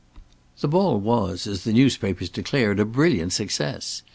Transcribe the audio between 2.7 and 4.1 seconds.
a brilliant success.